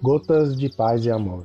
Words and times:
Gotas 0.00 0.56
de 0.56 0.68
Paz 0.68 1.04
e 1.04 1.10
Amor. 1.10 1.44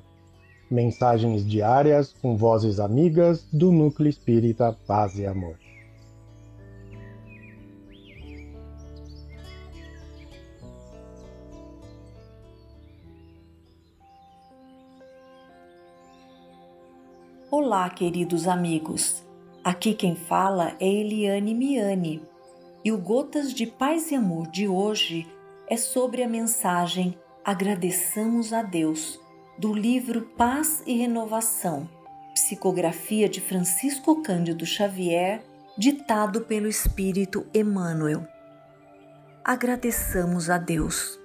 Mensagens 0.70 1.44
diárias 1.44 2.14
com 2.22 2.38
vozes 2.38 2.80
amigas 2.80 3.48
do 3.52 3.72
Núcleo 3.72 4.08
Espírita 4.08 4.78
Paz 4.86 5.18
e 5.18 5.26
Amor. 5.26 5.58
Olá, 17.50 17.90
queridos 17.90 18.48
amigos. 18.48 19.24
Aqui 19.64 19.96
quem 19.96 20.16
fala 20.16 20.76
é 20.80 20.88
Eliane 20.88 21.56
Miani 21.56 22.22
e 22.86 22.92
o 22.92 23.00
Gotas 23.00 23.52
de 23.52 23.66
Paz 23.66 24.12
e 24.12 24.16
Amor 24.16 24.46
de 24.46 24.68
hoje 24.68 25.28
é 25.68 25.76
sobre 25.76 26.22
a 26.22 26.30
mensagem 26.30 27.18
Agradeçamos 27.46 28.54
a 28.54 28.62
Deus, 28.62 29.20
do 29.58 29.74
livro 29.74 30.22
Paz 30.22 30.82
e 30.88 30.96
Renovação, 30.96 31.90
psicografia 32.34 33.28
de 33.28 33.42
Francisco 33.42 34.22
Cândido 34.22 34.66
Xavier, 34.66 35.44
ditado 35.78 36.46
pelo 36.46 36.70
Espírito 36.70 37.46
Emmanuel. 37.54 38.26
Agradeçamos 39.44 40.50
a 40.50 40.58
Deus. 40.58 41.20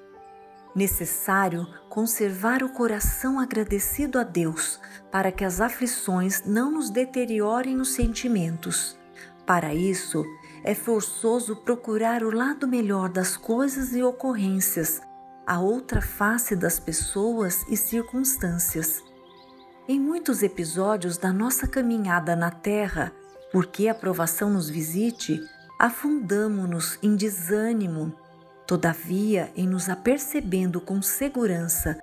Necessário 0.74 1.64
conservar 1.88 2.64
o 2.64 2.72
coração 2.72 3.38
agradecido 3.38 4.19
a 4.19 4.24
Deus 4.24 4.80
para 5.12 5.30
que 5.30 5.44
as 5.44 5.60
aflições 5.60 6.42
não 6.44 6.72
nos 6.72 6.91
deteriorem 6.91 7.80
os 7.80 7.91
sentimentos. 7.91 8.98
Para 9.46 9.72
isso, 9.72 10.24
é 10.64 10.74
forçoso 10.74 11.55
procurar 11.55 12.25
o 12.25 12.34
lado 12.34 12.66
melhor 12.66 13.08
das 13.08 13.36
coisas 13.36 13.94
e 13.94 14.03
ocorrências, 14.03 15.00
a 15.48 15.58
outra 15.58 16.02
face 16.02 16.54
das 16.54 16.78
pessoas 16.78 17.64
e 17.70 17.77
circunstâncias. 17.77 19.02
Em 19.88 19.98
muitos 19.98 20.42
episódios 20.42 21.16
da 21.16 21.32
nossa 21.32 21.66
caminhada 21.66 22.36
na 22.36 22.50
Terra, 22.50 23.10
porque 23.50 23.88
a 23.88 23.94
provação 23.94 24.50
nos 24.50 24.69
visite, 24.69 25.41
afundamo-nos 25.78 26.98
em 27.02 27.16
desânimo. 27.16 28.12
Todavia, 28.66 29.50
em 29.56 29.66
nos 29.66 29.88
apercebendo 29.88 30.82
com 30.82 31.00
segurança 31.00 31.98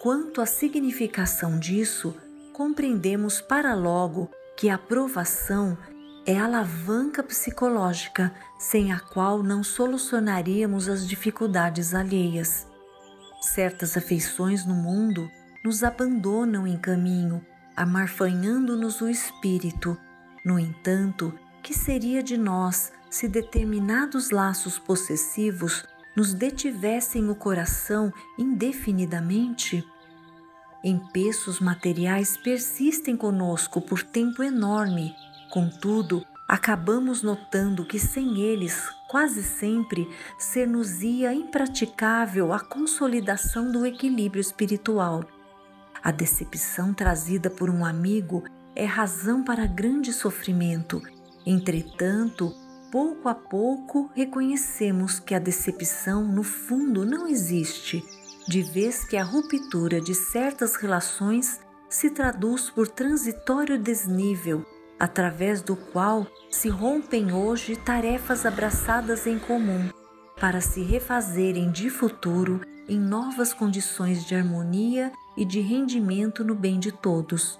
quanto 0.00 0.40
à 0.40 0.46
significação 0.46 1.58
disso, 1.58 2.16
compreendemos 2.54 3.42
para 3.42 3.74
logo 3.74 4.30
que 4.56 4.70
a 4.70 4.78
provação 4.78 5.76
é 6.24 6.38
a 6.38 6.46
alavanca 6.46 7.22
psicológica 7.22 8.32
sem 8.58 8.90
a 8.90 8.98
qual 8.98 9.42
não 9.42 9.62
solucionaríamos 9.62 10.88
as 10.88 11.06
dificuldades 11.06 11.92
alheias. 11.92 12.66
Certas 13.40 13.96
afeições 13.96 14.64
no 14.64 14.74
mundo 14.74 15.30
nos 15.64 15.82
abandonam 15.82 16.66
em 16.66 16.76
caminho, 16.76 17.44
amarfanhando-nos 17.76 19.00
o 19.00 19.08
espírito. 19.08 19.96
No 20.44 20.58
entanto, 20.58 21.32
que 21.62 21.74
seria 21.74 22.22
de 22.22 22.36
nós 22.36 22.92
se 23.10 23.28
determinados 23.28 24.30
laços 24.30 24.78
possessivos 24.78 25.84
nos 26.16 26.32
detivessem 26.32 27.28
o 27.28 27.34
coração 27.34 28.12
indefinidamente? 28.38 29.86
Empeços 30.82 31.60
materiais 31.60 32.36
persistem 32.36 33.16
conosco 33.16 33.80
por 33.80 34.02
tempo 34.02 34.42
enorme 34.42 35.14
Contudo, 35.50 36.26
acabamos 36.46 37.22
notando 37.22 37.84
que 37.84 37.98
sem 37.98 38.40
eles, 38.40 38.90
quase 39.08 39.42
sempre, 39.42 40.08
ser-nos-ia 40.38 41.32
impraticável 41.32 42.52
a 42.52 42.60
consolidação 42.60 43.70
do 43.70 43.86
equilíbrio 43.86 44.40
espiritual. 44.40 45.24
A 46.02 46.10
decepção 46.10 46.92
trazida 46.92 47.48
por 47.50 47.70
um 47.70 47.84
amigo 47.84 48.44
é 48.74 48.84
razão 48.84 49.42
para 49.42 49.66
grande 49.66 50.12
sofrimento. 50.12 51.02
Entretanto, 51.44 52.52
pouco 52.90 53.28
a 53.28 53.34
pouco 53.34 54.10
reconhecemos 54.14 55.18
que 55.18 55.34
a 55.34 55.38
decepção, 55.38 56.24
no 56.24 56.42
fundo, 56.42 57.04
não 57.04 57.26
existe, 57.26 58.04
de 58.46 58.62
vez 58.62 59.04
que 59.04 59.16
a 59.16 59.24
ruptura 59.24 60.00
de 60.00 60.14
certas 60.14 60.76
relações 60.76 61.60
se 61.88 62.10
traduz 62.10 62.70
por 62.70 62.88
transitório 62.88 63.78
desnível 63.78 64.64
através 64.98 65.62
do 65.62 65.76
qual 65.76 66.26
se 66.50 66.68
rompem 66.68 67.32
hoje 67.32 67.76
tarefas 67.76 68.46
abraçadas 68.46 69.26
em 69.26 69.38
comum 69.38 69.90
para 70.40 70.60
se 70.60 70.82
refazerem 70.82 71.70
de 71.70 71.88
futuro 71.88 72.60
em 72.88 72.98
novas 72.98 73.52
condições 73.52 74.24
de 74.24 74.34
harmonia 74.34 75.12
e 75.36 75.44
de 75.44 75.60
rendimento 75.60 76.44
no 76.44 76.54
bem 76.54 76.78
de 76.78 76.92
todos. 76.92 77.58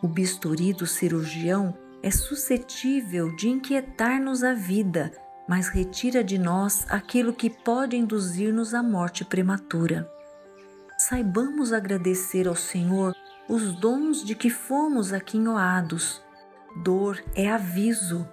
O 0.00 0.08
bisturi 0.08 0.72
do 0.72 0.86
cirurgião 0.86 1.76
é 2.02 2.10
suscetível 2.10 3.34
de 3.34 3.48
inquietar-nos 3.48 4.44
a 4.44 4.54
vida, 4.54 5.12
mas 5.48 5.68
retira 5.68 6.22
de 6.22 6.38
nós 6.38 6.86
aquilo 6.88 7.32
que 7.32 7.50
pode 7.50 7.96
induzir-nos 7.96 8.74
à 8.74 8.82
morte 8.82 9.24
prematura. 9.24 10.08
Saibamos 10.98 11.72
agradecer 11.72 12.46
ao 12.46 12.54
Senhor 12.54 13.14
os 13.48 13.72
dons 13.74 14.24
de 14.24 14.34
que 14.34 14.50
fomos 14.50 15.12
aquinhoados 15.12 16.22
Dor 16.76 17.22
é 17.34 17.50
aviso, 17.50 18.28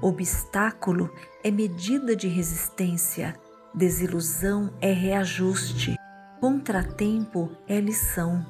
obstáculo 0.00 1.12
é 1.44 1.50
medida 1.50 2.16
de 2.16 2.28
resistência, 2.28 3.34
desilusão 3.74 4.72
é 4.80 4.92
reajuste, 4.92 5.96
contratempo 6.40 7.50
é 7.66 7.80
lição. 7.80 8.46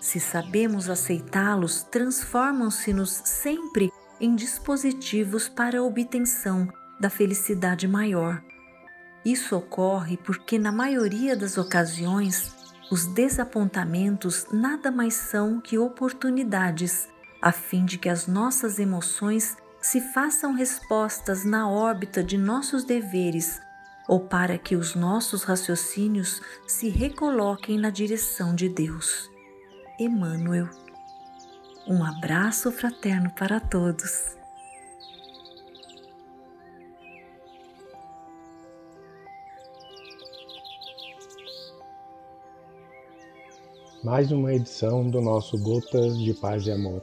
Se 0.00 0.20
sabemos 0.20 0.90
aceitá-los, 0.90 1.82
transformam-se-nos 1.84 3.10
sempre 3.24 3.90
em 4.20 4.34
dispositivos 4.34 5.48
para 5.48 5.78
a 5.78 5.82
obtenção 5.82 6.68
da 7.00 7.10
felicidade 7.10 7.88
maior. 7.88 8.42
Isso 9.24 9.56
ocorre 9.56 10.16
porque, 10.16 10.58
na 10.58 10.72
maioria 10.72 11.36
das 11.36 11.56
ocasiões, 11.56 12.54
os 12.90 13.06
desapontamentos 13.06 14.46
nada 14.52 14.90
mais 14.90 15.14
são 15.14 15.60
que 15.60 15.78
oportunidades 15.78 17.08
a 17.42 17.50
fim 17.50 17.84
de 17.84 17.98
que 17.98 18.08
as 18.08 18.28
nossas 18.28 18.78
emoções 18.78 19.56
se 19.80 20.00
façam 20.00 20.54
respostas 20.54 21.44
na 21.44 21.68
órbita 21.68 22.22
de 22.22 22.38
nossos 22.38 22.84
deveres 22.84 23.60
ou 24.08 24.20
para 24.20 24.56
que 24.56 24.76
os 24.76 24.94
nossos 24.94 25.42
raciocínios 25.42 26.40
se 26.68 26.88
recoloquem 26.88 27.78
na 27.78 27.90
direção 27.90 28.54
de 28.54 28.68
Deus. 28.68 29.28
Emmanuel. 29.98 30.68
Um 31.86 32.04
abraço 32.04 32.70
fraterno 32.70 33.30
para 33.30 33.58
todos. 33.58 34.36
Mais 44.04 44.32
uma 44.32 44.52
edição 44.52 45.08
do 45.08 45.20
nosso 45.20 45.56
Gotas 45.58 46.18
de 46.18 46.34
Paz 46.34 46.66
e 46.66 46.72
Amor. 46.72 47.02